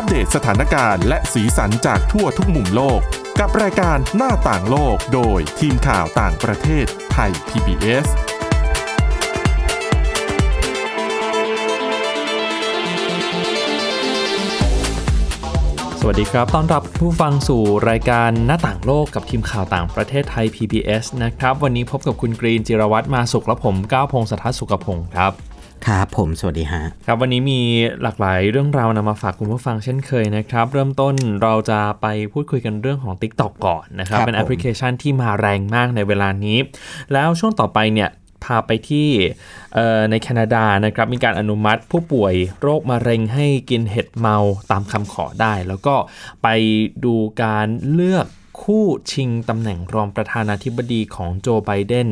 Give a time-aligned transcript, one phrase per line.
[0.00, 3.00] อัปเดตสถานการณ์และสีสันจากทั่วทุกมุมโลก
[3.40, 8.06] กับรายการหน้าต่างโลกโดยทีมข่าวต่างประเทศไทย PBS
[16.00, 25.47] สวัสดีครับ ต้อนรับผู้ฟังสู่รายการหน้าต่างโลกกับทีมข่าวต่างประเทศไทย PBS นะครับ วันนี้พบกับคุณกรีนจิรวัตรมาสุขและผมก้าวพงศธรสุขพงศ์ครับ
[25.88, 27.60] ครับผมสวัสดีฮะครับวันนี้มี
[28.02, 36.58] หลากหลายเรื่องราวนำมาฝากคุณผู้ฟังเช่นเคยนะครับ เริ่มต้นเราจะไปพูดคุยกันเรื่องของ TikTok ก่อนนะครับครับเป็นแอปพลิเคชันที่มาแรงมากในเวลานี้
[37.12, 38.10] แล้วช่วงต่อไปเนี่ย
[38.44, 39.08] พาไปที่
[39.74, 44.36] เอ่อในแคนาดานะครับมีการอนุมัติผู้ป่วยโรคมะเร็งให้กินเห็ดเมา
[44.70, 45.94] ตามคำขอได้ แล้วก็
[46.42, 46.48] ไป
[47.04, 48.26] ดูการเลือก
[48.62, 52.08] คู่ชิงตำแหน่งรองประธานาธิบดีของโจไบเดน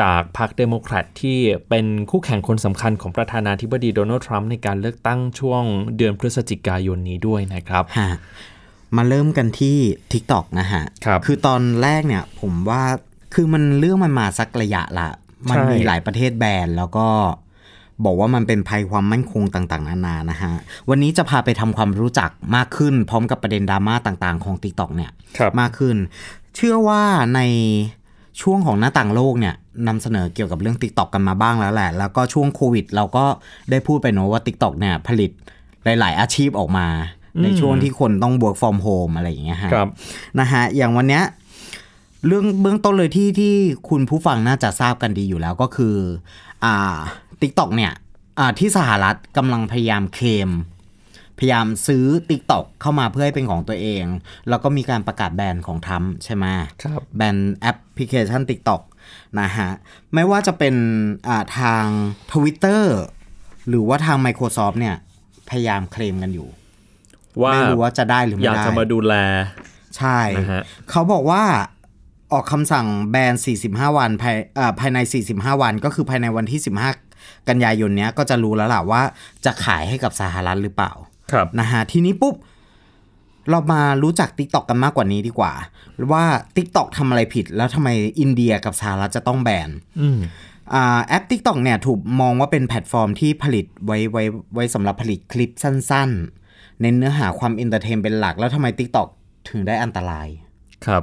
[0.00, 5.62] จากพรรคเดโมแครตที่เป็นคู่แข่งคนสำคัญของประธานาธิบดีโดนัลด์ทรัมป์ในการเลือกตั้งช่วง
[5.96, 8.10] เดือนพฤศจิกายนนี้ด้วยนะครับฮะ
[8.96, 9.76] มาเริ่มกันที่
[10.12, 12.82] TikTok นะฮะครับคือตอนแรกเนี่ยผมว่า
[13.34, 15.08] คือมันเรื่องมันมาสักระยะละ
[15.50, 17.08] มันใช่มีหลายประเทศแบนแล้วก็
[18.04, 20.52] บอกว่ามันเป็นภัยความมั่นคงต่างๆ นานานะฮะ
[20.88, 25.96] วันนี้จะพาไปทำความรู้จักมากขึ้น พร้อมกับประเด็นดราม่าต่างๆ ของ TikTok เนี่ยครับมากขึ้น
[26.56, 27.02] เชื่อว่า
[27.34, 27.40] ใน
[28.42, 29.54] ช่วงของหน้าต่างโลกเนี่ย
[29.88, 33.24] นำเสนอเกี่ยวกับเรื่อง TikTok กันมาบ้างแล้วแหละ แล้วก็ช่วงโควิด เราก็
[33.70, 35.30] ได้พูดไปเนอะว่า TikTok เนี่ยผลิต
[35.84, 36.86] หลาย ๆ อาชีพออกมา
[37.42, 39.88] ในช่วงที่คนต้อง work from home อะไรอย่างเงี้ยฮะครับ
[40.40, 41.24] นะฮะอย่างวันเนี้ย
[42.26, 43.54] เรื่องเบื้องต้นเลยที่ที่
[43.88, 45.96] คุณผู้ฟังน่าจะทราบกันดีอยู่แล้วก็คือ
[46.64, 46.96] อ่า
[47.42, 47.92] TikTok เนี่ย
[48.38, 50.50] อ่าที่สหรัฐกำลังพยายามเคลม
[51.38, 54.04] พยายามซื้อ TikTok เข้ามาเพื่อให้เป็นของตัวเอง
[54.48, 56.44] แล้วก็มีการประกาศแบนของทรัมป์ใช่ไหม
[56.82, 58.82] ครับแบนแอปพลิเคชัน TikTok
[59.40, 59.70] นะฮะ
[60.14, 60.74] ไม่ว่าจะเป็น
[61.28, 61.84] อ่าทาง
[62.32, 62.82] Twitter
[63.68, 64.96] หรือว่าทาง Microsoft เนี่ย
[65.50, 66.48] พยายามเคลมกันอยู่
[67.42, 69.14] ว่าไม่รู้ว่าจะได้หรือไม่อยากได้จะมาดูแล
[69.96, 71.42] ใช่นะฮะเขาบอกว่า
[72.32, 73.34] ออกคำสั่งแบน
[73.66, 74.98] 45 วันภายเอ่อภายใน
[75.30, 77.03] 45 วัน ก็คือภายในวันที่ 15
[77.48, 79.02] กันยายนเนี้ยก็จะรู้แล้วล่ะว่า
[79.44, 80.92] จะขายให้กับสหรัฐหรือเปล่า
[81.32, 82.34] ครับนะฮะทีนี้ปุ๊บ
[83.50, 85.52] เรามารู้จัก TikTok กันมากกว่านี้ดีกว่า
[86.12, 86.24] ว่า
[86.56, 87.88] TikTok ทำอะไรผิด แล้วทำไม
[88.20, 90.18] อินเดียกับสหรัฐจะต้องแบนอืม
[90.74, 94.22] อ่าแอป TikTok เนี่ยถูกมองว่าเป็นแพลตฟอร์มที่ผลิตไว้ไว้
[94.54, 99.08] ไว้สำหรับผลิตคลิปสั้นๆ เน้นเนื้อหาความ entertain เป็นหลัก แล้วทำไม TikTok
[99.50, 100.28] ถึงได้อันตราย
[100.86, 101.02] ครับ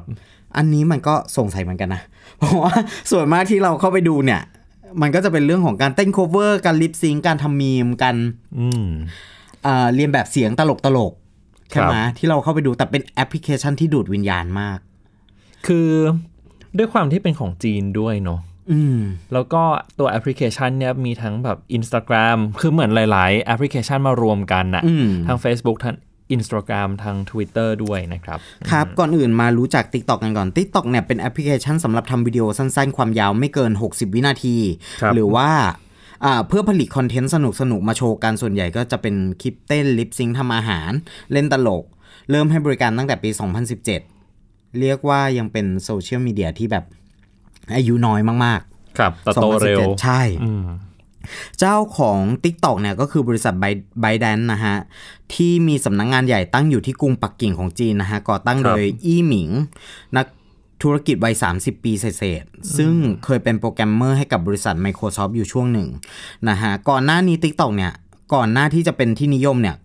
[0.57, 2.01] อันนี้มันก็สงสัยเหมือนกันนะ
[2.37, 2.73] เพราะว่า
[3.11, 4.41] ส่วนมากที่เราเข้าไปดูเนี่ย
[5.01, 8.15] มันก็จะเป็นเรื่องของการเต้น cover การ lip sync การทำมีมการ
[8.59, 8.85] อืม
[9.65, 14.79] อ่าเรียนแบบเสียงตลกตลกๆใช่ไหมครับที่เราเข้าไปดูแต่เป็นแอปพลิเคชันที่ดูดวิญญาณมาก
[15.67, 15.89] คือ
[16.77, 18.39] ด้วยความที่เป็นของจีนด้วยเนาะ
[18.71, 18.99] อืม
[19.33, 19.61] แล้วก็
[19.99, 25.95] ตัวแอปพลิเคชันเนี่ยมีทั้งแบบ Instagram คือเหมือนหลาย ๆ แอปพลิเคชันมารวมกันนะอืมทั้ง Facebook ทั้ง
[26.35, 28.39] Instagram ทั้ง Twitter ด้วยนะครับ
[28.71, 34.57] ครับ ก่อนอื่นมารู้จัก TikTok กันก่อน TikTok เนี่ยเป็นแอปพลิเคชันสำหรับทำวิดีโอสั้นๆ ความยาวไม่เกิน 60 วินาที
[35.01, 35.49] ครับหรือว่า
[36.25, 37.37] อ่าเพื่อผลิตคอนเทนต์ส
[37.71, 40.91] นุกๆมาโชว์กันส่วนใหญ่ก็จะเป็นคลิปเต้น lip sync ทำอาหาร
[41.31, 41.83] เล่นตลก
[42.31, 43.29] เริ่มให้บริการตั้งแต่ปี
[43.83, 43.83] 2017
[44.79, 46.85] เรียกว่ายังเป็นโซเชียลมีเดียที่แบบ
[47.75, 50.63] อายุน้อยมากๆ ครับแต่โตเร็ว2017ใช่อืม
[51.59, 53.53] เจ้าของ TikTok เนี่ยก็คือบริษัท
[54.01, 54.75] ByteDance นะฮะ
[55.33, 59.49] ที่มีสำนักงานใหญ่ตั้งอยู่ที่กรุงปักกิ่งของจีนนะฮะ ก่อตั้งครับโดยอี้หมิง
[60.17, 60.25] นัก
[60.81, 62.93] ธุรกิจวัย 30 ปีเศษๆซึ่ง
[63.25, 65.87] เคยเป็นโปรแกรมเมอร์ให้กับบริษัท Microsoft อยู่ช่วงหนึ่ง
[66.49, 67.93] นะฮะ ก่อนหน้านี้ TikTok เนี่ย
[68.33, 69.75] ก่อนหน้าที่จะเป็นที่นิยมเนี่ย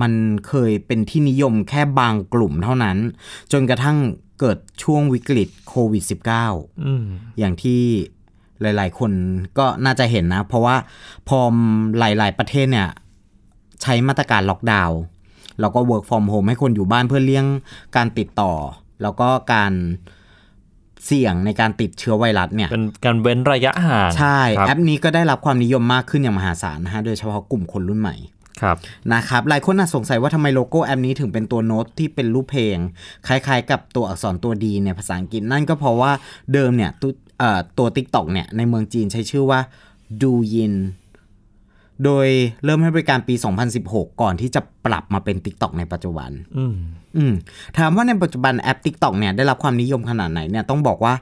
[0.00, 0.12] มัน
[0.48, 2.96] เคยเป็นที่นิยมแค่บางกลุ่มเท่านั้น
[3.52, 3.98] จนกระทั่ง
[4.40, 6.04] เกิดช่วงวิกฤตโควิด
[6.44, 7.04] -19 อืม
[7.38, 7.82] อย่างที่
[8.62, 9.12] หลาย ๆ คน
[9.58, 10.76] ก็น่าจะเห็นนะ เพราะว่า
[11.28, 11.38] พอ
[11.98, 12.88] หลาย ๆ ประเทศเนี่ย
[13.82, 14.98] ใช้มาตรการล็อกดาวน์
[15.60, 17.46] แล้วก็ work from home ให้คนอยู่บ้านเพื่อเลี่ยง
[17.96, 18.52] การติดต่อ
[19.02, 19.72] แล้วก็การ
[21.06, 28.16] เสี่ยงในการติดเชื้อไวรัสเนี่ยเป็นการเว้นระยะห่างใช่ครับแอปนี้ก็ได้รับความนิยมมากขึ้นอย่างมหาศาลนะฮะโดยเฉพาะกลุ่มคนรุ่นใหม่
[28.62, 28.76] ครับ
[29.12, 32.76] นะครับหลายคนน่าสงสัยว่าทำไมโลโก้แอปนี้ถึงเป็นตัวโน้ตที่เป็นรูปเพลง
[33.26, 36.12] คล้ายๆ กับตัวอักษรตัวดีในภาษาอังกฤษนั่นก็เพราะว่า
[36.52, 36.90] เดิมเนี่ย
[37.40, 39.60] ตัวเอ่อตัว TikTok เนี่ยในเมืองจีนใช้ชื่อว่า
[40.22, 40.74] ดูยิน
[42.04, 42.26] โดย
[42.64, 43.34] เริ่มให้บริการปี
[43.78, 46.74] 2016 ก่อนที่จะปรับมาเป็น TikTok ในปัจจุบันอืม
[47.16, 47.32] อืม
[47.78, 51.14] ถามว่าในปัจจุบันแอป TikTok เนี่ยได้รับความนิยมขนาดไหนเนี่ยต้องบอกว่า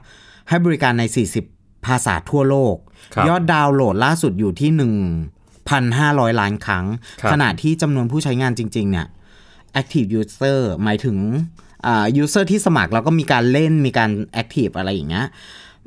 [0.49, 1.03] ให้บริการใน
[1.45, 2.75] 40 ภาษาทั่วโลก
[3.13, 4.69] ครับยอดดาวน์โหลดล่าสุดอยู่ที่
[5.75, 6.85] 1,500 ล้านครั้ง
[7.21, 9.07] ครับขณะที่จำนวนผู้ใช้งานจริง ๆ เนี่ย
[9.79, 11.17] active user หมายถึง
[11.85, 14.09] อ่า user ที่สมัครแล้วก็มีการเล่นมีการ
[14.41, 15.27] active อะไรอย่างเงี้ย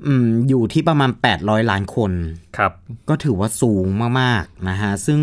[0.07, 1.11] อืมอยู่ที่ประมาณ
[1.41, 2.13] 800 ล้านคน
[2.57, 2.73] ครับ
[3.09, 3.87] ก็ถือว่าสูง
[4.21, 5.19] มากๆนะฮะ ซึ่ง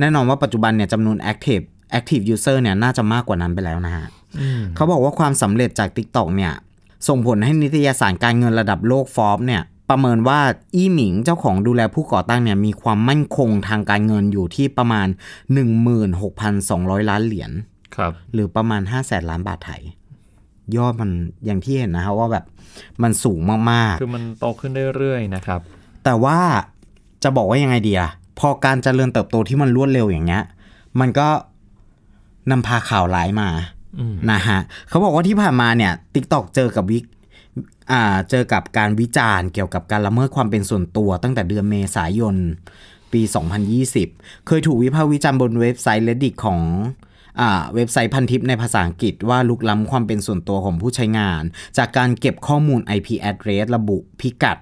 [0.00, 1.64] แน่นอนว่าปัจจุบันเนี่ยจำนวน Active
[1.98, 4.06] active user เนี่ยน่าจะมากกว่านั้นไปแล้วนะฮะ
[4.74, 6.52] เขาบอกว่าความสำเร็จจาก TikTok เนี่ย
[7.08, 10.40] ส่งผลให้นิตยสารการเงินระดับโลกฟอ b เนี่ยประเมินว่า
[10.74, 15.08] อี้หมิงเจ้าของดูแลผู้ก่อตั้งเนี่ยมีความมั่นคงทางการเงินอยู่ที่ประมาณ
[15.88, 17.50] 16,200 ล้านเหรียญ
[17.96, 19.82] ครับ หรือประมาณ 5 0 0แสนล้านบาทไทย
[20.78, 21.10] ยอดมัน
[21.44, 22.44] อย่างที่เห็นนะครับว่าแบบ
[23.02, 23.40] มันสูง
[23.70, 26.38] มากคือมันโตขึ้นเรื่อยๆนะครับๆแต่ว่า
[27.22, 30.42] จะบอกว่ายังไงดีอะพอการเจริญเติบโตที่มันรวดเร็วอย่างเงี้ย
[31.00, 31.28] มันก็
[32.50, 33.48] นำพาข่าวร้ายมา
[34.30, 34.58] นะฮะ
[34.88, 37.04] เขาบอกว่าที่ผ่านมาเนี่ย TikTok เจอกับวิก
[37.92, 42.36] อ่าเจอกับการวิจารณ์เกี่ยวกับการละเมิดความเป็นส่วนตัวตั้งแต่เดือนเมษายน
[43.12, 43.22] ปี
[43.84, 47.08] 2020 เคยถูกวิพากษ์วิจารณ์บนเว็บไซต์ Reddit ของอ่า
[47.74, 51.42] เว็บไซต์พันทิปในภาษาอังกฤษว่ารุกล้ำความเป็นส่วนตัวของผู้ใช้งาน
[51.78, 54.58] จากการเก็บข้อมูล IP address ระบุพิกัด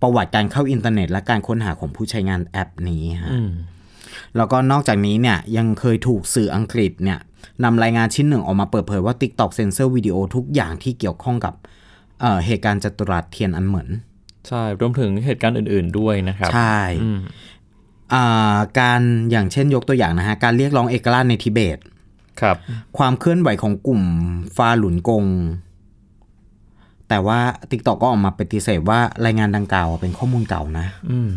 [0.00, 3.30] ประวัติการเข้าอินเทอร์เน็ต และการค้นหาของผู้ใช้งานแอปนี้ฮะ
[4.36, 7.18] แล้วก็นอกจากนี้เนี่ยยังเคยถูกสื่ออังกฤษเนี่ย
[7.64, 11.54] นำรายงานชิ้นหนึ่งออกมาเปิดเผยว่า TikTok เซ็นเซอร์วิดีโอทุกอย่างที่เกี่ยวข้องกับ
[12.20, 13.88] เอ่อเหตุการณ์จัตุรัสเทียนอันเหมิน
[14.48, 16.80] ใช่ รวมถึงเหตุการณ์อื่น ๆด้วยนะครับ ใช่
[18.14, 19.00] อ่าการ
[19.30, 21.78] อย่างเช่นยกตัวอย่างนะฮะ การเรียกร้องเอกราชในทิเบต
[22.42, 22.56] ครับ
[22.98, 24.02] ความเคลื่อนไหวของกลุ่ม
[24.56, 25.24] ฟาหลุนกง
[27.08, 27.38] แต่ว่า
[27.70, 31.30] TikTok ก็ออกมาปฏิเสธว่ารายงานดังกล่าวเป็นข้อมูลเก่านะ อืม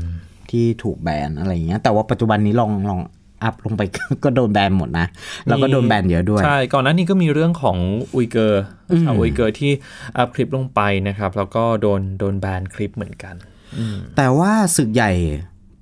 [0.50, 3.02] ที่ถูกแบนอะไรอย่างเงี้ย แต่ว่าปัจจุบันนี้ลองลอง
[3.44, 3.82] อัพลงไป
[4.24, 5.08] ก็โดนแบนหมดนะ
[5.48, 7.78] แล้วก็โดนแบนเยอะด้วย ใช่ ก่อนหน้านี้ก็มีเรื่องของ
[8.16, 8.64] อุยเกอร์
[9.02, 9.72] ชาวอุยเกอร์ที่
[10.18, 13.36] อัพคลิปลงไปนะครับ แล้วก็โดนโดนแบนคลิปเหมือนกัน
[14.16, 15.12] แต่ว่าศึกใหญ่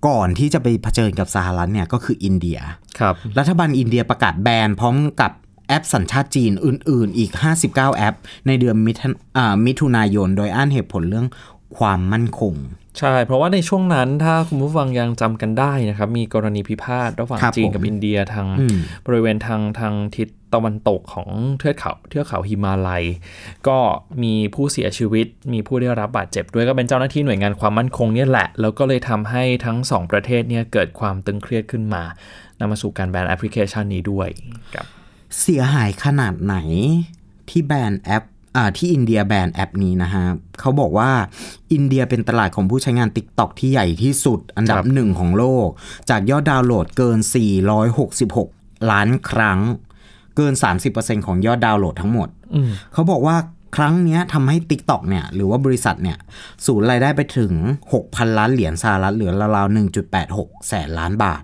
[0.08, 2.60] ก่อนที่จะไปเผชิญกับสหรัฐเนี่ยก็คืออินเดีย
[3.00, 5.32] ครับรัฐบาลอินเดียประกาศแบนพร้อมกับ
[5.68, 7.32] แอปสัญชาติจีนอื่น ๆ อีก
[7.66, 8.16] 59 แอป
[8.48, 11.28] ในเดือนมิถุนอ่ามิถุนายน โดยอ้างเหตุผลเรื่อง
[11.78, 12.54] ความมั่นคง
[13.00, 21.30] ใช่ เพราะว่าในช่วงนั้นถ้าคุณผู้ฟังยังจำกันได้นะครับ มีกรณีพิพาทระหว่างครับจีนผมกับอินเดียทางอืมบริเวณทางทางทิศตะวันตกของ
[21.60, 23.04] เทือกเขาเทือกเขาหิมาลัย
[23.68, 23.78] ก็
[24.24, 32.04] มีผู้เสียชีวิต มีผู้ได้รับบาดเจ็บด้วยก็เป็นเจ้าหน้าที่หน่วยงานความมั่นคงเนี่ยแหละ แล้วก็เลยทำให้ทั้งสองประเทศเนี่ยเกิดความตึงเครียดขึ้นมา
[32.60, 34.28] นำมาสู่การแบนแอปพลิเคชันนี้ด้วย
[34.76, 34.86] ครับ
[35.40, 36.56] เสียหายขนาดไหน
[37.50, 38.30] ที่แบนแอปอ่า
[38.78, 40.26] ที่อินเดียแบนแอปนี้นะฮะ
[40.60, 41.12] เขาบอกว่า
[41.74, 45.68] อินเดียเป็นตลาดของผู้ใช้งาน TikTok ที่ใหญ่ที่สุด อันดับครับหนึ่งของโลก
[46.10, 47.20] จากยอดดาวน์โหลดเกิน
[48.04, 49.60] 466 ล้านครั้ง
[50.38, 50.54] เกิน
[50.90, 53.38] 30%ของยอดดาวน์โหลดทั้งหมดอืมเขาบอกว่า
[53.76, 56.18] ครั้งเนี้ยทำให้ TikTok เนี่ยหรือว่าบริษัทเนี่ย
[56.66, 57.52] สูญรายได้ไปถึง
[57.94, 59.76] 6,000 ล้านเหรียญสหรัฐเหลือราวๆ
[60.18, 61.44] 1.86 แสนล้านบาท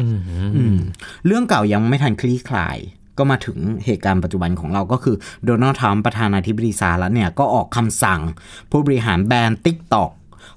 [0.00, 0.18] อืม
[0.56, 0.78] อืม
[1.26, 2.78] เรื่องเก่ายังไม่ทันคลี่คลาย
[3.18, 8.20] ก็มาถึงเหตุการณ์ปัจจุบันของเราก็คือโดนัลด์ทรัมป์ประธานาธิบดีสหรัฐเนี่ยก็ออกคำสั่ง
[8.70, 10.10] ผู้บริหารแบรนด์ TikTok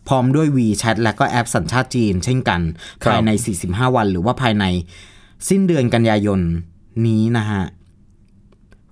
[0.07, 2.61] พร้อมด้วย WeChat และก็แอปสัญชาติจีน เช่นกัน
[3.03, 3.29] ครับภายใน
[3.63, 4.65] 45 วัน หรือว่าภายใน
[5.50, 6.39] สิ้นเดือนกันยายน
[7.07, 7.63] นี้นะฮะ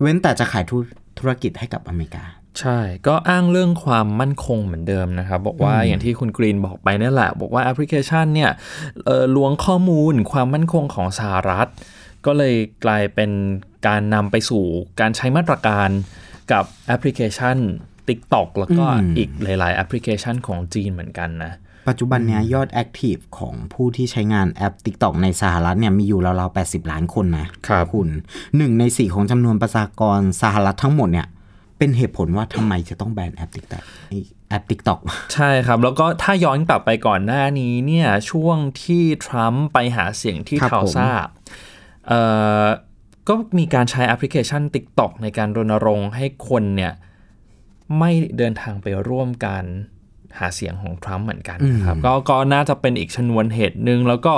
[0.01, 0.77] เว้นแต่จะขายธุ
[1.17, 2.25] ธุรกิจให้กับอเมริกา
[2.59, 8.51] ใช่ ก็อ้างเรื่องความมั่นคงเหมือนเดิมนะครับ บอกว่าอย่างที่คุณกรีนบอกไปนั่นแหละ บอกว่าแอปพลิเคชันเนี่ย
[9.05, 11.67] เอ่อล้วงข้อมูลความมั่นคงของสหรัฐ
[12.27, 13.31] ก็เลยกลายเป็น
[13.87, 14.63] การนำไปสู่
[14.99, 15.89] การใช้มาตรการ
[16.51, 17.57] กับแอปพลิเคชัน
[18.07, 21.53] TikTok แล้วก็อืมอีกหลาย ๆ แอปพลิเคชันของจีนเหมือนกันนะ
[21.87, 28.07] ปัจจุบันเนี้ยยอด active ของผู้ที่ใช้งานแอป TikTok ในสหรัฐเนี่ยมีอยู่ราวๆ 80 ล้านคนนะครับคุณ
[28.57, 31.27] หนึ่งในสี่ของจำนวนประชากรสหรัฐทั้งหมดเนี่ย
[31.77, 34.19] เป็นเหตุผลว่าทำไมจะต้องแบนแอป TikTok ไอ้
[34.49, 34.99] แอป TikTok
[35.33, 41.27] ใช่ครับ แล้วก็ถ้าย้อนกลับไปก่อนหน้านี้เนี่ยช่วงที่ทรัมป์ไปหาเสียงที่ครับทัลซาเอ่อ
[43.27, 46.93] ก็มีการใช้แอปพลิเคชัน TikTok ในการรณรงค์ให้คนเนี่ย
[47.99, 49.65] ไม่เดินทางไปร่วมการ
[50.39, 54.35] หาเสียงของทรัมป์เหมือนกันนะครับ ก็ก็น่าจะเป็นอีกชนวนเหตุหนึ่งแล้วก็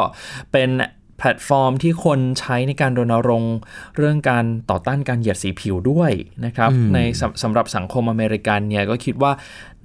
[0.51, 0.69] เป็น
[1.17, 3.55] แพลตฟอร์มที่คนใช้ในการรณรงค์
[3.97, 6.11] เรื่องการต่อต้านการเหยียดสีผิวด้วย
[6.45, 9.31] นะครับ ในสำสำหรับสังคมอเมริกันเนี่ยก็คิดว่า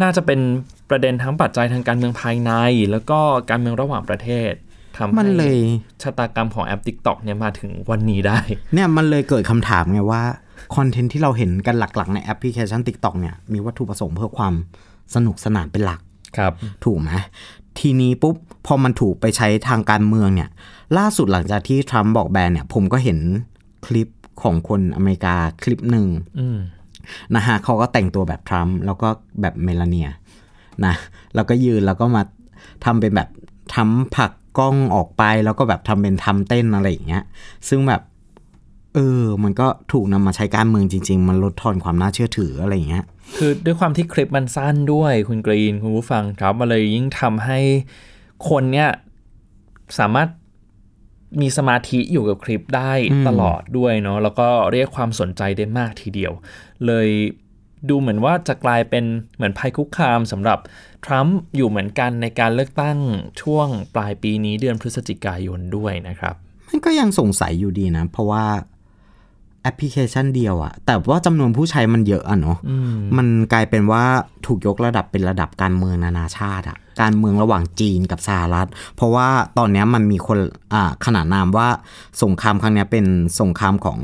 [0.03, 0.41] น่าจะเป็น
[0.91, 2.53] ประเด็นทั้งปัจจัยทางการเมืองภายใน
[2.91, 4.53] แล้วก็การเมืองระหว่างประเทศ
[4.97, 5.59] ทำมันให้เลย
[6.03, 8.39] ชะตากรรมของแอป TikTok เนี่ยมาถึงวันนี้ได้
[8.75, 10.23] เนี่ยมันเลยเกิดคำถามไงว่า
[10.77, 14.55] คอนเทนต์ที่เราเห็นกันหลักๆ ในแอปพลิเคชัน TikTok เนี่ยมีวัตถุประสงค์เพื่อความ
[15.15, 16.01] สนุกสนานเป็นหลัก
[16.37, 16.53] ครับ
[16.85, 17.11] ถูกไหม
[17.79, 18.37] ทีนี้ปุ๊บ
[18.67, 20.49] พอมันถูกไปใช้ทางการเมืองเนี่ย
[20.99, 23.19] ล่าสุดหลังจากที่ทรัมป์บอกแบนเนี่ย ผมก็เห็น
[23.87, 24.09] คลิป
[24.43, 26.07] ของคนอเมริกาคลิปหนึ่ง
[26.41, 26.59] อืม
[27.37, 29.09] นะฮะเขาก็แต่งตัวแบบทรัมป์แล้วก็
[29.41, 30.09] แบบเมลาเนีย
[30.87, 30.95] นะ
[31.35, 32.23] แล้วก็ยืนแล้วก็มา
[32.85, 33.29] ทำเป็นแบบ
[33.75, 37.23] ทำผลัก กล้องออกไปแล้วก็แบบทำเป็นทำเต้นอะไรอย่างเงี้ย
[37.69, 38.03] ซึ่งแบบ
[38.95, 43.05] เออ มันก็ถูกนำมาใช้การเมืองจริง ๆ มันลดทอนความน่าเชื่อถืออะไรอย่างเงี้ย
[43.37, 47.59] คือด้วยความที่คลิปมันสั้นด้วยคุณกรีนคุณผู้ฟังครับมันเลยยิ่งทำให้
[48.49, 48.91] คนเนี่ย
[49.99, 50.29] สามารถ
[51.41, 52.93] มีสมาธิอยู่กับคลิปได้
[53.29, 56.33] ตลอดด้วยเนาะแล้วก็เรียกความสนใจได้มากทีเดียว
[56.87, 57.09] เลย
[57.89, 59.05] ดูเหมือนว่าจะกลายเป็น
[59.37, 60.59] เหมือนภัยคุกคามสำหรับ
[61.05, 62.99] ทรัมป์อยู่เหมือนกันในการเลือกตั้ง
[63.43, 66.35] ช่วงปลายปีนี้เดือนพฤศจิกายนด้วยนะครับ
[66.69, 68.45] มันก็ยังสงสัยอยู่ดีนะ เพราะว่า
[69.63, 72.59] แอปพลิเคชันเดียวอะแต่ว่าจำนวนผู้ใช้มันเยอะอะเนาะ
[73.17, 74.05] มันกลายเป็นว่า
[74.47, 80.39] ถูกยกระดับเป็นระดับการเมืองนานาชาติอะการเมืองระหว่างจีนกับสหรัฐ เพราะว่าตอนนี้มันมีคน
[80.73, 81.69] อ่าขนานนามว่า
[82.23, 83.07] สงครามครั้งนี้เป็น
[83.41, 83.99] สงครามของ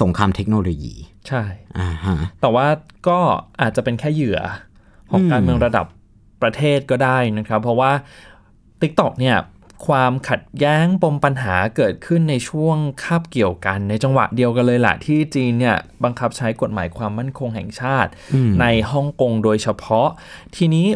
[0.00, 0.94] สงครามเทคโนโลยี
[1.28, 1.42] ใช่
[1.78, 2.66] อ่าฮะแต่ว่า
[3.08, 3.18] ก็
[3.60, 4.40] อาจจะเป็นแค่เหยื่อ
[5.10, 5.86] ของการเมืองระดับ
[6.42, 7.92] ประเทศก็ได้นะครับ เพราะว่า
[8.80, 9.36] TikTok เนี่ย
[9.86, 18.10] ความขัดแย้งปมปัญหาเกิดขึ้นในช่วงคาบเกี่ยวกัน ในจังหวะเดียวกันเลยแหละที่จีนเนี่ยบังคับใช้กฎหมายความมั่นคงแห่งชาติ
[18.60, 20.08] ในฮ่องกงโดยเฉพาะ
[20.56, 20.86] ทีนี้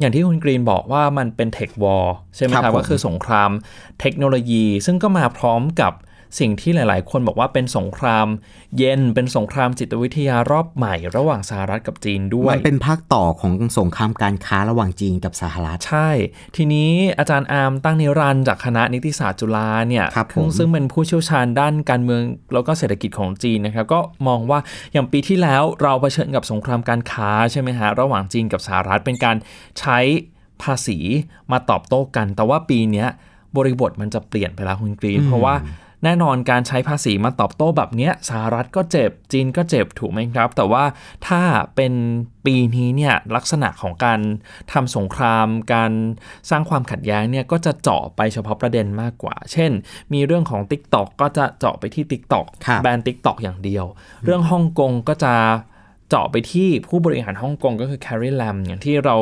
[0.00, 3.50] อย่างที่คุณกรีนบอกว่ามันเป็นเทควอร์ใช่ไหมครับครับผมก็คือสงคราม
[4.00, 5.92] เทคโนโลยี ซึ่งก็มาพร้อมกับ
[6.38, 8.26] สิ่งที่หลาย ๆ คนบอกว่าเป็นสงคราม
[8.78, 16.10] เย็นเป็นสงครามจิตวิทยารอบใหม่ระหว่างสหรัฐกับจีนด้วย มันเป็นภาคต่อของสงครามการค้าระหว่างจีนกับสหรัฐ ใช่
[16.56, 22.22] ทีนี้อาจารย์อาร์มตั้งนิรันดร์จากคณะนิติศาสตร์จุฬาเนี่ยครับผมซึ่งเป็นผู้เชี่ยวชาญด้านการเมือง
[22.54, 24.58] แล้วก็เศรษฐกิจของจีนนะครับก็มองว่า
[24.92, 29.36] อย่างปีที่แล้วเราเผชิญกับสงครามการค้าใช่ไหมฮะระหว่างจีนกับสหรัฐเป็นการ
[29.80, 29.98] ใช้
[30.62, 30.98] ภาษี
[31.52, 33.08] มาตอบโต้กัน แต่ว่าปีเนี้ย
[33.56, 35.54] บริบทมันจะเปลี่ยนไปแล้วคุณกรีน เพราะว่า
[36.06, 40.84] แน่นอนการใช้ภาษีมาตอบโต้แบบเนี้ยสหรัฐก็เจ็บจีนก็เจ็บถูกไหมครับ แต่ว่า
[41.28, 41.42] ถ้า
[41.76, 41.92] เป็น
[42.46, 44.20] ปีนี้เนี่ยลักษณะของการ
[44.72, 45.92] ทำสงคราม การ
[46.50, 49.70] สร้างความขัดแย้งเนี่ยก็จะเจาะไปเฉพาะประเด็นมากกว่า เช่น
[50.12, 53.84] มีเรื่องของ TikTok ก็จะเจาะไปที่ TikTok ครับแบน TikTok อย่างเดียว
[54.24, 55.34] เรื่องฮ่องกงก็จะ
[56.08, 59.16] เจาะไปที่ผู้บริหารฮ่องกงก็คือ Carrie Lam อย่างที่เรา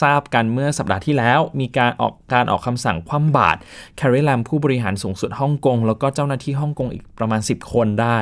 [0.00, 3.58] ทราบกันเมื่อสัปดาห์ที่แล้ว มีการออกการออกคำสั่งคว่ำบาตร
[3.98, 8.18] Carrie Lam ผู้บริหารสูงสุดฮ่องกง แล้วก็เจ้าหน้าที่ฮ่องกงอีกประมาณ 10 คนได้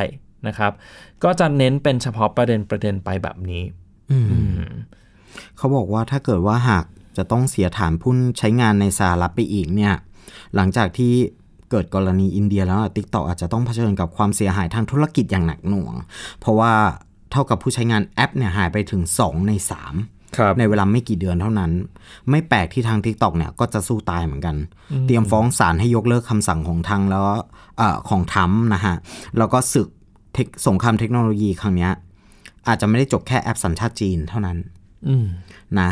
[0.46, 0.72] นะครับ
[1.24, 3.62] ก็จะเน้นเป็นเฉพาะประเด็นประเด็นไปแบบนี้
[5.56, 6.84] เขาบอกว่าถ้าเกิดว่าหาก
[7.16, 9.94] จะต้องเสียฐานผู้ใช้งานในสหรัฐไปอีกเนี่ย
[10.54, 11.12] หลังจากที่
[11.70, 15.94] เกิดกรณีอินเดียแล้วติ๊กต็อกอาจจะต้องเผชิญกับความเสียหายทางธุรกิจอย่างหนักหน่วง
[16.40, 16.72] เพราะว่า
[17.30, 20.13] เท่ากับผู้ใช้งานแอปเนี่ยหายไปถึง 2 ใน3ครับ
[20.58, 21.70] ในเวลาไม่กี่เดือนเท่านั้น
[22.30, 24.56] ไม่แปลกที่ทาง TikTok เนี่ยก็จะสู้ตายเหมือนกัน
[25.06, 27.26] เตรียมฟ้องศาลให้ยกเลิกคำสั่งของทางแล้ว
[27.78, 28.94] เอ่อของทรัมป์นะฮะ
[29.38, 29.88] แล้วก็ศึก
[30.34, 31.92] เทคสงครามเทคโนโลยีครั้งเนี้ย
[32.68, 34.58] อาจจะไม่ได้จบแค่แอปสัญชาติจีนเท่านั้น
[35.08, 35.26] อืม
[35.80, 35.90] นะ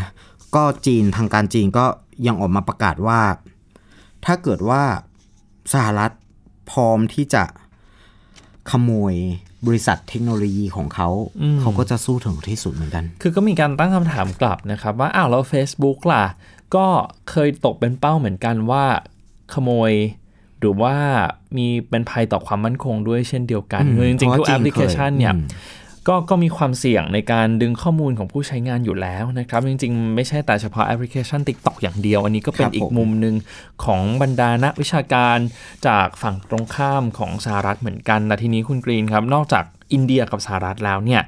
[0.55, 1.85] ก็จีนทางการจีนก็
[2.27, 3.21] ยังออกมาประกาศว่า
[4.25, 4.83] ถ้าเกิดว่า
[5.73, 6.13] สหรัฐ
[6.71, 7.45] พร้อมที่จะ
[8.71, 9.15] ขโมย
[9.67, 11.09] บริษัทเทคโนโลยีของเขา
[11.61, 16.25] เขาก็จะสู้ถึงที่สุดเหมือนกัน คือก็มีการตั้งคำถามกลับนะครับ ว่าอ้าวแล้ว Facebook ล่ะ
[16.75, 16.87] ก็
[17.31, 18.85] เคยตกเป็นเป้าเหมือนกันว่า
[19.55, 19.93] ขโมย
[20.61, 20.95] หรือว่า
[21.57, 25.47] มีเป็นภัยต่อความมั่นคงด้วยเช่นเดียวกันอืมคือจริงๆเพทุราะกว่าแอปพลิเคชันจีนเคยเนี่ยอืม
[26.09, 33.35] ก็ก็มีความเสี่ยงในการดึงข้อมูลของผู้ใช้งานอยู่แล้วนะครับ จริง ๆ ไม่ใช่แต่เฉพาะแอปพลิเคชัน TikTok อย่างเดียว อันนี้ก็เป็นครับอีกผมมุมหนึ่ง
[33.85, 35.39] ของบรรดานักวิชาการ
[35.87, 41.23] จากฝั่งตรงข้ามของสหรัฐเหมือนกันแต่ทีนี้คุณกรีนครับ นอกจากอินเดียกับสหรัฐแล้วเนี่ย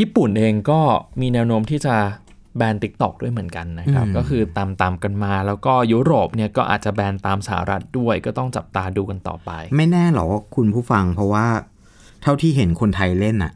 [0.00, 0.80] ญี่ปุ่นเองก็
[1.20, 1.96] มีแนวโน้มที่จะ
[2.56, 11.46] แบน TikTok ด้วยเหมือนกันนะครับ ก็คือตามตามๆกันมาแล้วก็ยุโรปเนี่ยก็อาจจะแบนตามสหรัฐด้วยก็ต้องจับตาดูกันต่อไป ไม่แน่หรอกว่าคุณผู้ฟังเพราะว่า
[12.22, 13.52] เท่าที่เห็นคนไทยเล่นน่ะ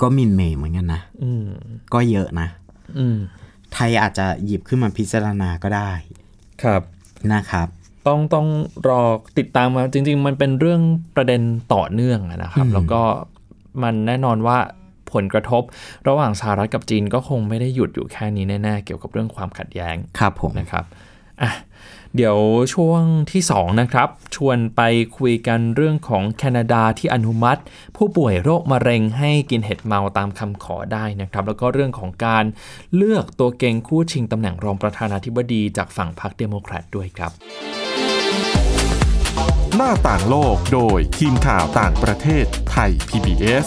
[0.00, 1.46] ก็มินเมย์เหมือนกันนะอืม
[1.94, 2.48] ก็เยอะนะ
[2.98, 3.18] อืม
[3.72, 5.90] ไทยอาจจะหยิบขึ้นมาพิจารณาก็ได้
[6.62, 6.82] ครับ
[7.32, 7.68] นะครับ
[8.06, 8.46] ต้องต้อง
[8.88, 9.00] รอ
[9.38, 10.82] ติดตามมาจริง ๆ มันเป็นเรื่อง
[11.16, 11.42] ประเด็น
[11.74, 13.02] ต่อเนื่องอะนะครับ แล้วก็
[13.82, 14.58] มันแน่นอนว่า
[15.12, 15.62] ผลกระทบ
[16.08, 20.84] ระหว่างสหรัฐกับจีนก็คงไม่ได้หยุดอยู่แค่นี้แน่ๆเกี่ยวกับเรื่องความขัดแย้งครับผมนะครับ
[21.42, 21.50] อะ
[22.16, 22.38] เดี๋ยว
[22.74, 24.80] ช่วงที่2นะครับชวนไป
[25.18, 27.60] คุยกันเรื่องของแคนาดาที่อนุมัติ
[27.96, 32.44] ผู้ป่วยโรคมะเร็งให้กินเห็ดเมาตามคำขอได้นะครับ แล้วก็เรื่องของการ
[32.96, 37.32] เลือกตัวเก็งคู่ชิงตำแหน่งรองประธานาธิบดีจากฝั่งพรรคเดโมแครตด้วยครับ
[39.76, 43.66] หน้าต่างโลกโดยทีมข่าวต่างประเทศไทย PBS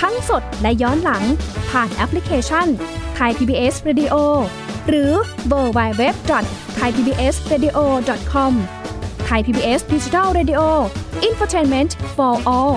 [0.00, 1.24] ทั้งสดและย้อนหลัง
[1.70, 2.66] ผ่านแอปพลิเคชัน
[3.14, 4.14] ไทย PBS Radio
[4.88, 5.12] หรือ
[5.48, 6.44] เวอร์ไบเว็บจอด
[6.76, 7.78] ไทยพีบีเอสเรดิโอ
[8.32, 8.54] คอม
[9.24, 10.60] ไทยพีบีเอสดิจิทัลเรดิโอ
[11.24, 12.76] อินฟอร์ทนเมนต์ for all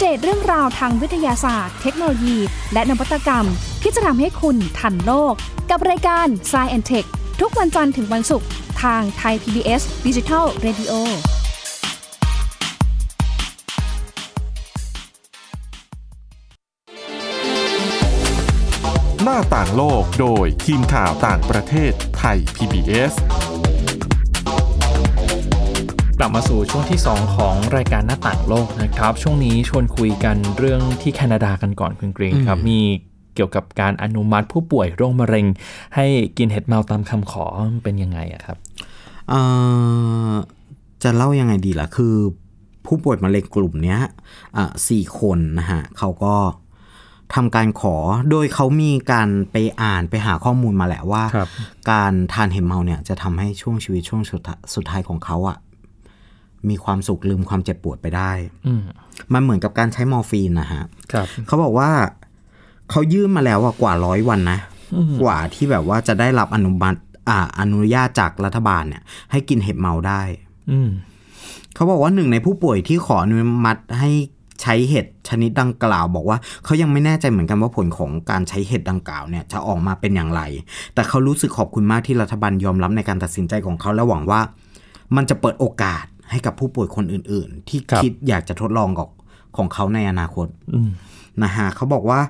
[0.00, 2.36] เดตเรื่องราวทางวิทยาศาสตร์ เทคโนโลยี
[2.72, 3.46] และนวัตกรรม
[3.82, 5.34] ที่จะทำให้คุณทันโลก
[5.70, 7.08] กับรายการ s c i e n t e c h
[7.40, 8.48] ทุกวันจันทร์ถึงวันศุกร์
[8.82, 10.92] ทางไทย PBS Digital Radio
[19.22, 23.12] หน้าต่างโลกโดยทีมข่าวต่างประเทศไทย PBS
[26.22, 32.80] กลับมาสู่ช่วงที่ 2 ของรายการหน้าต่างโลกนะครับ ช่วงนี้ชวนคุยกันเรื่องที่แคนาดากันก่อนคุณกรีนครับ มี
[33.34, 35.46] เกี่ยวกับการอนุมัติผู้ป่วยโรคมะเร็ง
[35.94, 36.06] ให้
[36.38, 38.56] กินเห็ดเมาตามคำขอมันเป็นยังไงอะครับ
[39.28, 39.40] เอ่
[40.30, 40.32] อ
[41.02, 42.14] จะเล่ายังไงดีล่ะ คือ
[42.86, 44.00] ผู้ป่วยมะเร็งกลุ่มเนี้ย
[44.56, 46.34] อะสี่คนนะฮะเขาก็
[47.34, 47.96] ทำการขอ
[48.30, 51.48] โดยเขามีการไปอ่านไปหาข้อมูลมาแหละว่าครับ
[51.90, 55.58] การทานเห็ดเมาเนี่ยจะทำให้ช่วงชีวิตช่วงสุดท้ายสุดท้ายของเขาอะ
[56.68, 58.32] มีความสุขลืมความเจ็บปวดไปได้
[58.66, 58.82] อืม
[59.32, 61.90] มันเหมือนกับการใช้มอร์ฟีนนะฮะครับเขาบอกว่า
[62.90, 64.58] เขายื่นมาแล้วอะกว่าร้อยวันนะ
[65.22, 70.22] กว่าที่แบบว่าจะได้รับอนุมัติอ่าอนุญาตจากรัฐบาลเนี่ย ให้กินเห็ดเมาได้
[70.70, 70.90] อืม
[71.74, 74.10] เขาบอกว่าหนึ่งในผู้ป่วยที่ขออนุมัติให้
[74.62, 80.42] ใช้เห็ดชนิดดังกล่าว บอกว่าเขายังไม่แน่ใจเหมือนกันว่าผลของการใช้เห็ดดังกล่าวเนี่ยจะออกมาเป็นอย่างไร
[80.94, 84.40] แต่เขารู้สึกขอบคุณมากที่รัฐบาลยอมรับในการตัดสินใจของเขาและหวังว่า
[85.16, 89.08] มันจะเปิดโอกาส ให้กับผู้ป่วยคนอื่น ๆ ที่ครับคิดอยากจะทดลองกับ
[89.56, 90.90] ของเขาในอนาคตอืม
[91.42, 92.20] นะฮะเขาบอกว่า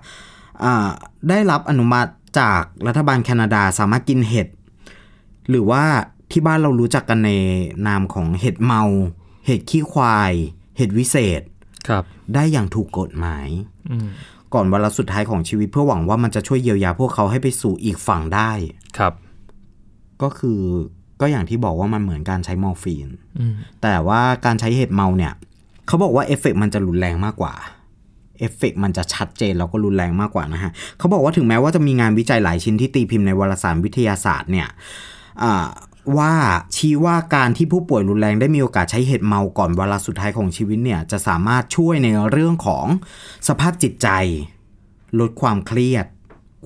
[0.63, 0.89] อ่า
[1.29, 2.11] ได้รับอนุมัติ
[2.41, 4.49] จากรัฐบาลแคนาดาสามารถกินเห็ด
[5.51, 5.85] หรือว่า
[6.31, 7.31] ที่บ้านเรารู้จักกันใน
[7.87, 8.83] นามของเห็ดเมา
[9.47, 10.33] เห็ดขี้ควาย
[10.77, 11.43] เห็ดวิเศษ
[11.89, 13.49] ครับ ได้อย่างถูกกฎหมาย
[13.91, 14.09] อืม
[14.55, 18.51] ก่อนวาระสุดท้ายของชีวิตเพื่อหวังว่ามันจะช่วยเยียวยาพวกเขาให้ไปสู่อีกฝั่งได้
[18.99, 19.13] ครับ
[20.23, 20.61] ก็คือ
[21.21, 25.33] ก็อย่างที่บอกว่ามันเหมือนการใช้มอร์ฟีนอืมแต่ว่าการใช้เห็ดเมาเนี่ย
[25.87, 27.55] เขาบอกว่าเอฟเฟกต์มันจะรุนแรงมากกว่า
[28.39, 34.69] เอฟเฟกต์มันจะชัดเจนแล้วก็รุนแรงมากกว่านะฮะเขาบอกว่าถึงแม้ว่าจะมีงานวิจัยหลายชิ้นที่ตีพิมพ์ในวารสารวิทยาศาสตร์เนี่ย
[35.43, 35.67] อ่า
[36.19, 36.33] ว่า
[36.77, 42.87] ชี้ว่าการที่ผู้ป่วยรุนแรงได้มีโอกาสใช้เห็ดเมาก่อนวาระสุดท้ายของชีวิตเนี่ยจะสามารถช่วยในเรื่องของ
[43.49, 44.09] สภาพจิตใจ
[45.21, 46.07] ลดความเครียด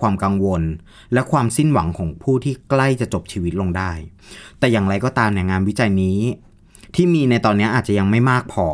[0.01, 0.63] ความกังวล
[1.13, 3.93] และความสิ้นหวังของผู้ที่ใกล้จะจบชีวิตลงได้
[4.59, 6.19] แต่อย่างไรก็ตามเนี่ยงานวิจัยนี้
[6.95, 8.69] ที่มีในตอนนี้อาจจะยังไม่มากพอ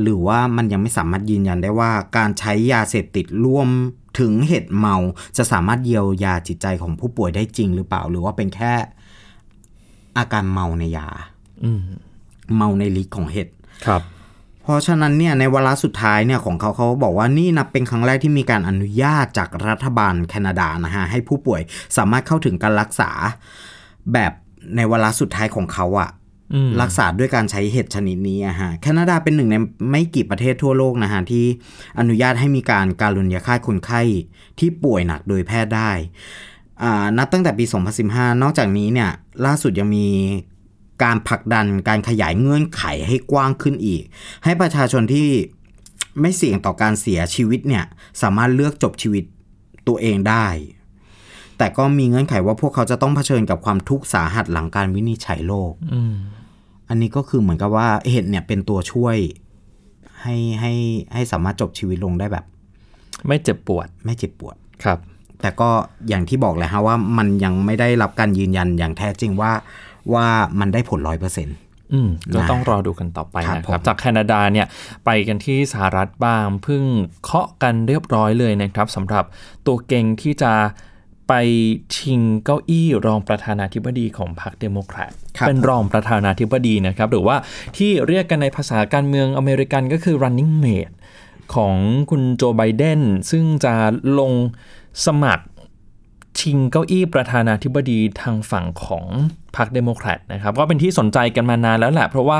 [0.00, 3.68] หรือว่ามันยังไม่สามารถยืนยันได้ว่า การใช้ยาเสพติดร่วม
[4.20, 4.96] ถึงเห็ดเมา
[5.36, 8.72] จะสามารถเยียวยาจิตใจของผู้ป่วยได้จริงหรือเปล่า หรือว่าเป็นแค่
[10.18, 11.08] อาการเมาในยา
[11.64, 11.80] อืม
[12.56, 13.48] เมาในฤทธิ์ของเห็ด
[13.86, 14.02] ครับ
[14.64, 21.60] เพราะฉะนั้นเนี่ยในวาระสุดท้ายเนี่ยของเขาเขาบอกว่านี่นับเป็นครั้งแรกที่มีการอนุญาตจากรัฐบาลแคนาดานะฮะให้ผู้ป่วย
[21.96, 23.10] สามารถเข้าถึงการรักษา
[24.12, 24.32] แบบ
[24.76, 26.10] ในวาระสุดท้ายของเขาอะ
[26.54, 29.56] อืมรักษาด้วยการใช้เห็ดชนิดนี้อะฮะแคนาดาเป็นหนึ่งใน
[29.90, 31.44] ไม่กี่ประเทศทั่วโลกนะฮะที่
[31.98, 34.02] อนุญาตให้มีการการุญยฆาตคนไข้
[34.58, 35.90] ที่ป่วยหนักโดยแพทย์ได้
[36.82, 37.64] อ่านับตั้งแต่ปี
[38.04, 39.10] 2015 นอกจากนี้เนี่ย
[39.46, 40.06] ล่าสุดยังมี
[41.02, 44.02] การผลักดันการขยายเงื่อนไขให้กว้างขึ้นอีก
[44.44, 45.28] ให้ประชาชนที่
[46.20, 47.84] ไม่เสี่ยงต่อการเสียชีวิตเนี่ย
[48.22, 49.24] สามารถเลือกจบชีวิต
[49.88, 50.46] ตัวเองได้
[51.58, 56.14] แต่ก็มีเงื่อนไขว่าพวกเขาจะต้องเผชิญกับความทุกข์สาหัสหลังการวินิจฉัยโรคอืม
[56.88, 59.16] อันนี้ก็คือเหมือนกับว่าเห็ดเนี่ยเป็นตัวช่วย
[60.20, 60.72] ให้ให้
[61.14, 62.44] ให้สามารถจบชีวิตลงได้แบบ
[63.26, 64.98] ไม่เจ็บปวด ไม่เจ็บปวดครับ
[65.40, 65.70] แต่ก็
[66.08, 69.52] อย่างที่บอกแหละฮะว่ามันยังไม่ได้รับการยืนยันอย่างแท้จริงว่า
[70.14, 70.28] ว่า
[70.60, 71.56] มันได้ผลร้อยเปอร์เซ็นต์
[71.92, 74.66] ออืมก็นะต้องรอดูกันต่อไปครับนะครับผมจากแคนาดาเนี่ย
[75.04, 76.84] ไปกันที่สหรัฐบ้างเพิ่ง
[77.24, 79.24] เคาะกันเรียบร้อยเลยนะครับสำหรับ
[79.66, 80.52] ตัวเก่งที่จะ
[81.28, 81.32] ไป
[81.96, 87.36] ชิงเก้าอี้รองประธานาธิบดีของพรรคเดโมแครตครับเป็นรองประธานาธิบดีนะครับ หรือว่า
[87.76, 90.94] ที่เรียกกันในภาษาการเมืองอเมริกันก็คือ running mate
[91.54, 91.76] ของ
[92.10, 93.74] คุณโจไบเดนซึ่งจะ
[94.18, 94.32] ลง
[95.06, 95.44] สมัคร
[96.40, 99.04] ชิงเก้าอี้ประธานาธิบดีทางฝั่งของ
[99.56, 102.38] พรรคเดโมแครตนะครับก็เป็นที่สนใจกันมานานแล้วแหละ เพราะว่า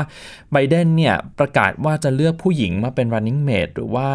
[0.51, 4.09] ไบเดนเนี่ยประกาศว่าจะเลือกผู้หญิงมาเป็น running mate หรือว่า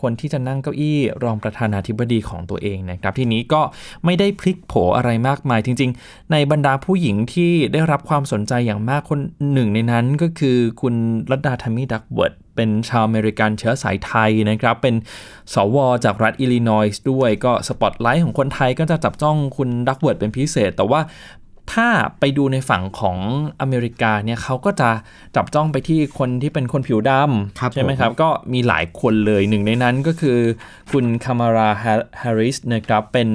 [0.00, 3.62] คนที่จะนั่งเก้าอี้รองประธานาธิบดีของตัวเองนะครับ ทีนี้ก็
[4.04, 9.20] ไม่ได้พลิกโผอะไรมากมายจริง ๆ ในบรรดาผู้หญิงที่ได้รับความสนใจอย่างมากคน
[9.52, 10.94] หนึ่งในนั้นก็คือคุณ
[11.30, 14.94] ลัดดาแทมมี่ดักเวิร์ธเป็นชาวอเมริกันเชื้อสายไทยนะครับ เป็น
[15.54, 21.00] สวจากรัฐอิลลินอยส์ด้วยก็สปอตไลท์ของคนไทยก็จะจับจ้องคุณดักเวิร์ธเป็นพิเศษ แต่ว่า
[21.72, 23.18] ถ้าไปดูในฝั่งของ
[23.60, 24.90] อเมริกาเนี่ยเขาก็จะ
[25.36, 27.12] จับจ้องไปที่คนที่เป็นคนผิวด
[27.60, 30.38] ครับำใช่ไหมผมครับ ก็มีหลายคนเลยหนึ่งในนั้นก็คือ
[30.92, 31.70] คุณคามาลา
[32.20, 33.28] แฮร์ริสนะครับเป็น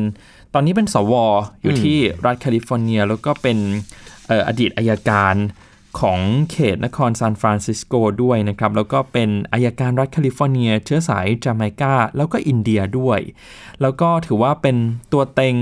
[0.54, 1.14] ตอนนี้เป็นสว
[1.62, 3.58] อยู่ที่รัฐแคลิฟอร์เนีย แล้วก็เป็น
[4.28, 5.36] เอ่ออดีตอัยการ
[6.02, 6.20] ของ
[6.52, 13.20] เขตนครซานฟรานซิสโกด้วยนะครับ แล้วก็เป็นอัยการรัฐแคลิฟอร์เนีย เชื้อสายจาเมกาแล้วก็อินเดียด้วย
[13.82, 14.76] แล้วก็ถือว่าเป็น
[15.14, 15.56] ตัวเต็ง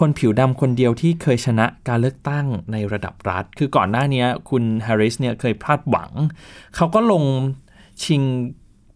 [0.00, 6.10] คนผิวดำคนเดียวที่เคยชนะการเลือกตั้งในระดับรัฐ คือก่อนหน้านี้คุณแฮร์ริสเนี่ยเคยพลาดหวัง
[6.76, 7.22] เขาก็ลง
[8.04, 8.22] ชิง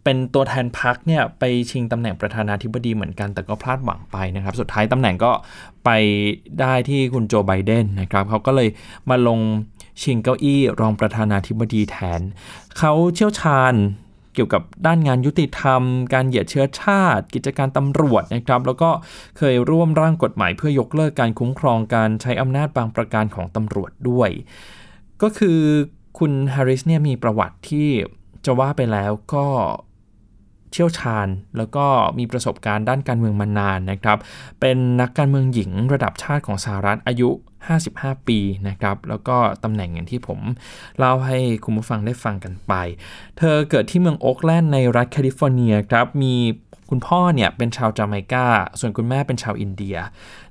[0.05, 5.33] เป็นตัวแทนพรรคเนี่ยไปชิงตำแหน่งประธานาธิบดีเหมือนกัน แต่ก็พลาดหวังไปนะครับ สุดท้ายตำแหน่งก็
[5.85, 5.91] ไป
[6.61, 8.69] ได้ที่คุณโจไบเดนนะครับเขาก็เลย
[9.11, 9.41] มาลง
[10.03, 12.21] ชิงเก้าอี้รองประธานาธิบดีแทน
[12.79, 13.75] เขาเชี่ยวชาญ
[14.35, 15.83] เกี่ยวกับด้านงานยุติธรรม
[16.15, 18.91] การเหยียดเชื้อชาติ กิจการตำรวจนะครับ แล้วก็
[19.39, 24.31] เคยร่วมร่างกฎหมายเพื่อยกเลิกการคุ้มครองการใช้อำนาจบางประการของตำรวจด้วย
[25.23, 25.61] ก็คือ
[26.19, 27.89] คุณฮาริสเนี่ยมีประวัติที่
[28.45, 29.47] จะว่าไปแล้วก็
[30.73, 31.85] เชี่ยวชาญ แล้วก็
[32.19, 34.19] มีประสบการณ์ด้านการเมืองมานานนะครับ
[34.61, 37.31] เป็นนักการเมืองหญิงระดับชาติของสหรัฐอายุ
[37.79, 40.41] 55 ปีนะครับ แล้วก็ตำแหน่งอย่างที่ผม
[40.99, 42.73] เล่าให้คุณผู้ฟังได้ฟังกันไป
[43.39, 46.35] เธอเกิดที่เมืองโอ๊กแลนด์ในรัฐแคลิฟอร์เนียครับ มี
[46.95, 48.47] คุณพ่อเนี่ยเป็นชาวจาเมกา
[48.81, 49.97] ส่วนคุณแม่เป็นชาวอินเดีย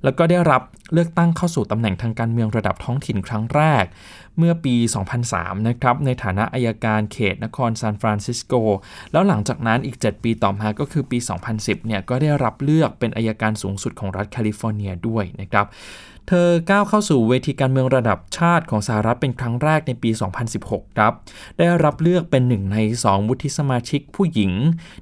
[0.03, 0.61] แล้วก็ได้รับ
[0.93, 3.83] เลือกตั้งเข้าสู่ตำแหน่งทางการเมืองระดับท้องถิ่นครั้งแรก
[4.37, 4.75] เมื่อปี
[5.21, 8.53] 2003 นะครับ ในฐานะอัยการเขตนครซานฟรานซิสโก
[9.11, 11.17] แล้วหลังจากนั้นอีก 7 ปีต่อมาก็คือปี
[11.51, 15.65] 2010 เนี่ยก็ได้รับเลือกเป็นอัยการสูงสุดของรัฐแคลิฟอร์เนียด้วยนะครับ
[16.33, 20.09] เธอก้าวเข้าสู่เวทีการเมืองระดับชาติของสหรัฐเป็นครั้งแรกในปี
[20.53, 21.13] 2016 ครับ
[21.57, 24.51] ได้รับเลือกเป็นหนึ่งใน 2 วุฒิสมาชิกผู้หญิง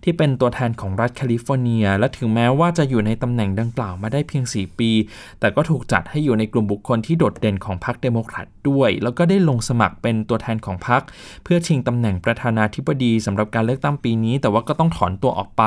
[0.03, 4.91] ที่เป็นตัวแทนของรัฐแคลิฟอร์เนีย และถึงแม้ว่าจะอยู่ในตำแหน่งดังกล่าวมาได้เพียง 4 ปี
[5.39, 11.01] แต่ก็ถูกจัดให้อยู่ในกลุ่มบุคคลที่โดดเด่นของพรรคเดโมแครตด้วย แล้วก็ได้ลงสมัครเป็นตัวแทนของพรรค
[11.43, 15.63] เพื่อชิงตำแหน่งประธานาธิบดีสำหรับการเลือกตั้งปีนี้ แต่ว่าก็ต้องถอนตัวออกไป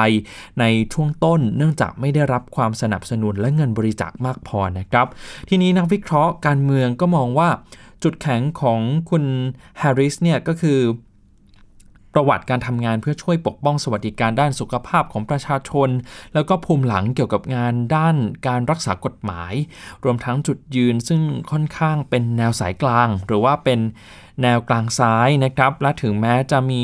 [0.61, 5.09] ในช่วงต้น เนื่องจากไม่ได้รับความสนับสนุนและเงินบริจาคมากพอนะครับ
[5.55, 7.49] ทีนี้นักวิเคราะห์การเมืองก็มองว่า
[8.03, 9.25] จุดแข็งของคุณ
[9.79, 10.79] แฮร์ริสเนี่ยก็คือ
[12.15, 15.89] ประวัติการทำงานเพื่อช่วยปกป้องสวัสดิการด้านสุขภาพของประชาชน
[16.35, 19.55] แล้วก็ภูมิหลังเกี่ยวกับงานด้านการรักษากฎหมาย
[20.05, 23.81] รวมทั้งจุดยืนซึ่งค่อนข้างเป็นแนวสายกลาง หรือว่าเป็น
[24.43, 26.81] แนวกลางซ้ายนะครับ และถึงแม้จะมี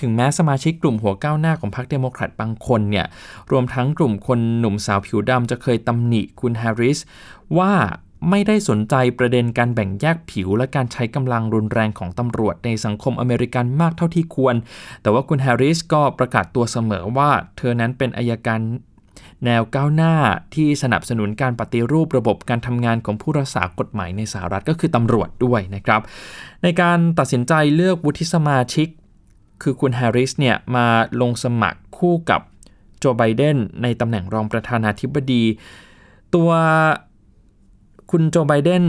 [0.00, 3.06] ถึงแม้สมาชิกกลุ่มหัวก้าวหน้าของพรรคเดโมแครตบางคนเนี่ย
[3.50, 6.98] รวมทั้งกลุ่มคนหนุ่มสาวผิวดำจะเคยตำหนิคุณแฮร์ริส
[7.58, 7.72] ว่า
[8.30, 14.54] ไม่ได้สนใจประเด็นการแบ่งแยกผิว และการใช้กำลังรุนแรงของตำรวจในสังคมอเมริกันมากเท่าที่ควร
[15.02, 18.60] แต่ว่าคุณแฮร์ริสก็ประกาศตัวเสมอว่า เธอนั้นเป็นอัยการ
[19.44, 20.14] แนวก้าวหน้า
[20.54, 26.00] ที่สนับสนุนการปฏิรูประบบการทำงานของผู้รักษากฎหมายในสหรัฐก็คือตำรวจด้วยนะครับ
[26.62, 28.88] ในการตัดสินใจเลือกวุฒิสมาชิก
[29.64, 30.86] คือคุณแฮร์ริสเนี่ยมา
[31.20, 32.40] ลงสมัครคู่กับ
[32.98, 35.44] โจไบเดนในตำแหน่งรองประธานาธิบดี
[36.34, 36.50] ตัว
[38.10, 38.84] คุณโจไบเดน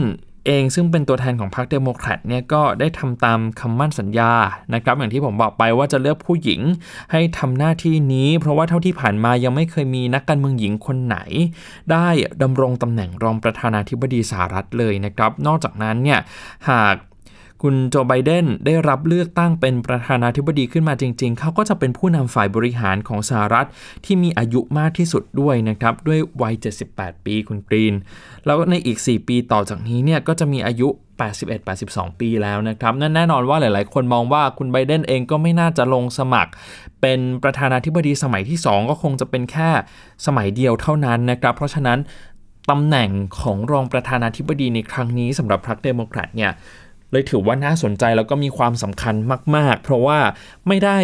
[0.46, 4.32] เองซึ่งเป็นตัวแทนของพรรคเดโมแครตเนี่ยก็ได้ทำตามคำมั่นสัญญา
[4.74, 6.60] นะครับ อย่างที่ผมบอกไปว่าจะเลือกผู้หญิง
[7.12, 11.18] ให้ทำหน้าที่นี้ เพราะว่าเท่าที่ผ่านมายังไม่เคยมีนักการเมืองหญิงคนไหน
[11.92, 12.08] ได้
[12.42, 16.20] ดำรงตำแหน่งรองประธานาธิบดีสหรัฐเลยนะครับ นอกจากนั้นเนี่ย
[16.68, 16.94] หาก
[17.62, 23.66] คุณโจไบเดนได้รับเลือกตั้งเป็นประธานาธิบดีขึ้นมาจริง ๆ เขาก็จะเป็นผู้นำฝ่ายบริหารของสหรัฐ
[24.04, 26.54] ที่มีอายุมากที่สุดด้วยนะครับ ด้วยวัย
[26.90, 27.94] 78 ปีคุณกรีน
[28.46, 30.88] แล้วในอีก 4 ปีต่อจากนี้เนี่ยก็จะมีอายุ
[31.54, 36.52] 81-82 ปีแล้วนะครับ นั่นแน่นอนว่าหลาย ๆ คนมองว่าคุณไบเดนเองก็ไม่น่าจะลงสมัคร
[37.00, 39.70] เป็นประธานาธิบดีสมัยที่ 2 ก็คงจะเป็นแค่
[40.26, 41.98] สมัยเดียวเท่านั้นนะครับ เพราะฉะนั้น
[42.70, 46.52] ตำแหน่งของรองประธานาธิบดีในครั้งนี้สำหรับพรรคเดโมแครตเนี่ย
[47.12, 49.14] เลยถือว่าน่าสนใจแล้วก็มีความสำคัญ
[49.56, 50.18] มาก ๆ เพราะว่า
[50.68, 50.98] ไม่ได้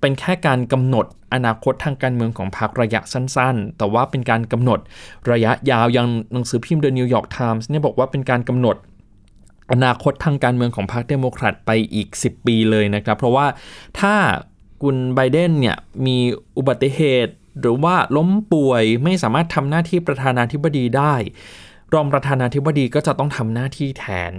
[0.00, 4.78] เป็นแค่การกำหนดอนาคตทางการเมืองของพรรคระยะสั้น ๆ แต่ว่าเป็นการกำหนด
[5.32, 8.76] ระยะยาวอย่างหนังสือพิมพ์ The New York Times เนี่ยบอกว่าเป็นการกำหนด
[9.72, 13.46] อนาคตทางการเมืองของพรรคเดโมแครตไปอีก 10 ปีเลยนะครับ เพราะว่า
[14.00, 14.14] ถ้า
[14.82, 16.16] คุณไบเดนเนี่ยมี
[16.56, 21.14] อุบัติเหตุ หรือว่าล้มป่วยไม่สามารถทำหน้าที่ประธานาธิบดีได้
[21.94, 24.32] รองประธานาธิบดีก็จะต้องทำหน้าที่แทน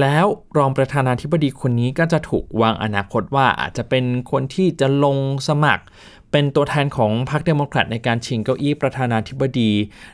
[0.00, 0.24] แล้ว
[0.58, 5.16] รองประธานาธิบดีคนนี้ก็จะถูกวางอนาคตว่าอาจจะเป็นคนที่จะลง
[5.48, 5.84] สมัคร
[6.32, 9.70] เป็นตัวแทนของพรรคเดโมแครตในการชิงเก้าอี้ประธานาธิบดี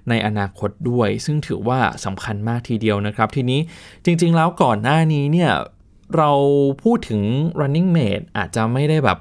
[0.09, 3.61] ในอนาคตด้วย ซึ่งถือว่าสำคัญมากทีเดียวนะครับ ทีนี้
[4.05, 5.53] จริงๆแล้วก่อนหน้านี้เนี่ย
[6.17, 6.33] เรา
[6.83, 7.23] พูดถึง
[7.61, 9.19] running mate อาจจะไม่ได้แบบ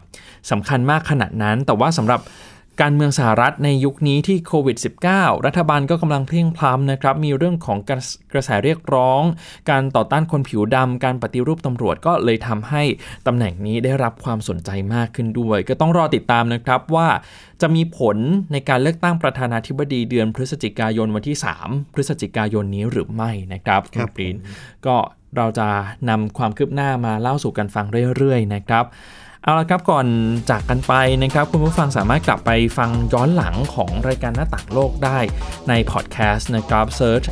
[0.52, 2.20] สำคัญมากขนาดนั้น แต่ว่าสำหรับ
[2.82, 4.78] การเมืองสหรัฐในยุคนี้ที่โควิด
[5.12, 8.02] -19 รัฐบาลก็กำลังเพลียงพล้ำนะครับ มีเรื่องของกระ
[8.34, 9.22] กระแสเรียกร้อง
[9.70, 12.84] การต่อต้านคนผิวดำ การปฏิรูปตำรวจก็เลยทำให้
[13.28, 17.08] ตำแหน่งนี้ได้รับความสนใจมากขึ้นด้วย ก็ต้องรอติดตามนะครับว่า
[17.62, 18.18] จะมีผล
[18.52, 24.36] ในการเลือกตั้งประธานาธิบดีเดือนพฤศจิกายนวันที่ 3 พฤศจิกายนนี้หรือไม่นะครับคุณปรีน
[24.86, 24.96] ก็
[25.38, 25.68] เราจะ
[26.10, 27.86] นำความคืบหน้ามาเล่าสู่กันฟัง
[28.18, 28.86] เรื่อยๆนะครับ
[29.44, 30.06] เอาละครับก่อน
[30.50, 35.20] จากกันไปนะครับ คุณผู้ฟังสามารถกลับไปฟังย้อนหลังของรายการหน้าต่างโลกได้
[35.70, 37.24] ในพอดแคสต์นะครับ search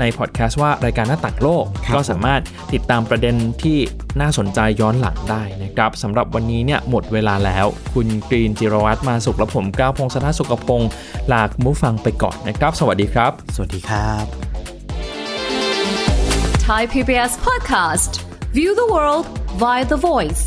[0.00, 3.78] ในพอดแคสต์ว่ารายการหน้าต่างโลกครับก็สามารถติดตามประเด็นที่
[4.20, 10.90] น่าสนใจย้อนหลังได้นะครับสำหรับวันนี้เนี่ยหมดเวลาแล้ว คุณกรีนจิรวัตรมาสุขและผมก้าวพงศธรสุขพงศ์
[11.32, 14.24] ลาคุณผู้ฟังไปก่อนนะครับ สวัสดีครับ สวัสดีครับ
[16.66, 18.12] Thai PBS podcast.
[18.56, 19.24] View the world
[19.62, 20.42] via the voice.